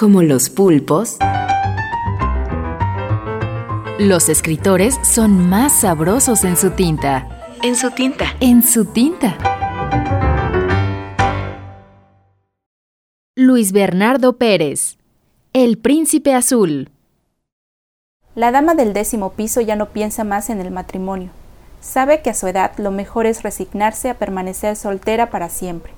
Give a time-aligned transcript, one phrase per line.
[0.00, 1.18] Como los pulpos,
[3.98, 7.28] los escritores son más sabrosos en su tinta.
[7.62, 8.34] En su tinta.
[8.40, 9.36] En su tinta.
[13.36, 14.96] Luis Bernardo Pérez.
[15.52, 16.88] El Príncipe Azul.
[18.34, 21.28] La dama del décimo piso ya no piensa más en el matrimonio.
[21.82, 25.92] Sabe que a su edad lo mejor es resignarse a permanecer soltera para siempre.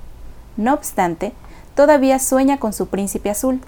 [0.56, 1.32] No obstante,
[1.76, 3.60] todavía sueña con su príncipe azul,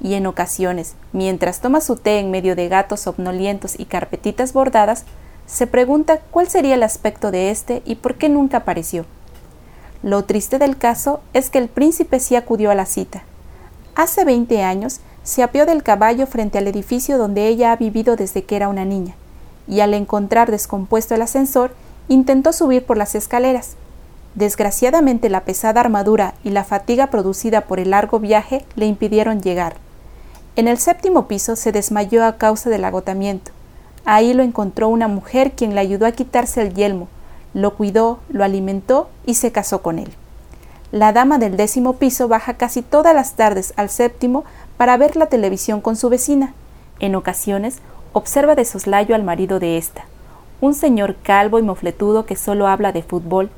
[0.00, 5.04] y en ocasiones, mientras toma su té en medio de gatos somnolientos y carpetitas bordadas,
[5.46, 9.04] se pregunta cuál sería el aspecto de éste y por qué nunca apareció.
[10.02, 13.22] Lo triste del caso es que el príncipe sí acudió a la cita.
[13.94, 18.44] Hace 20 años se apió del caballo frente al edificio donde ella ha vivido desde
[18.44, 19.14] que era una niña,
[19.68, 21.74] y al encontrar descompuesto el ascensor,
[22.08, 23.76] intentó subir por las escaleras.
[24.34, 29.74] Desgraciadamente la pesada armadura y la fatiga producida por el largo viaje le impidieron llegar.
[30.56, 33.52] En el séptimo piso se desmayó a causa del agotamiento.
[34.04, 37.08] Ahí lo encontró una mujer quien le ayudó a quitarse el yelmo,
[37.54, 40.12] lo cuidó, lo alimentó y se casó con él.
[40.92, 44.44] La dama del décimo piso baja casi todas las tardes al séptimo
[44.76, 46.52] para ver la televisión con su vecina.
[46.98, 47.78] En ocasiones
[48.12, 50.04] observa de soslayo al marido de ésta,
[50.60, 53.50] un señor calvo y mofletudo que solo habla de fútbol,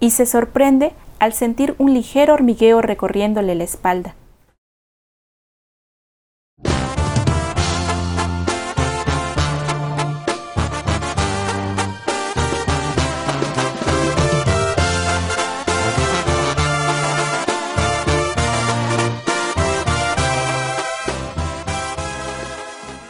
[0.00, 4.14] y se sorprende al sentir un ligero hormigueo recorriéndole la espalda.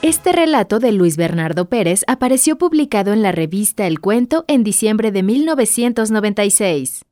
[0.03, 5.13] Este relato de Luis Bernardo Pérez apareció publicado en la revista El Cuento en diciembre
[5.13, 7.05] de 1996.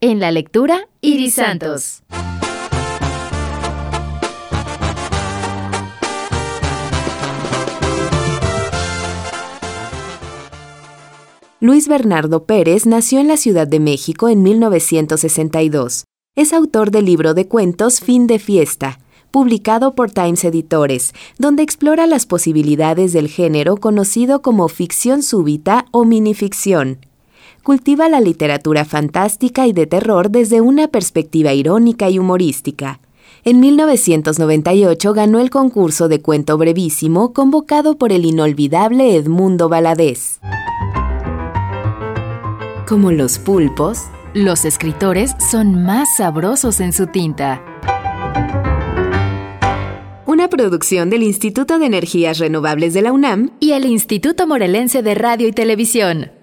[0.00, 2.02] En la lectura, Iris Santos.
[11.60, 16.04] Luis Bernardo Pérez nació en la Ciudad de México en 1962.
[16.36, 18.98] Es autor del libro de cuentos Fin de Fiesta,
[19.30, 26.04] publicado por Times Editores, donde explora las posibilidades del género conocido como ficción súbita o
[26.04, 26.98] minificción.
[27.62, 33.00] Cultiva la literatura fantástica y de terror desde una perspectiva irónica y humorística.
[33.44, 40.40] En 1998 ganó el concurso de cuento brevísimo convocado por el inolvidable Edmundo Valadez.
[42.86, 44.00] Como los pulpos,
[44.34, 47.62] los escritores son más sabrosos en su tinta
[50.40, 55.14] una producción del Instituto de Energías Renovables de la UNAM y el Instituto Morelense de
[55.14, 56.39] Radio y Televisión.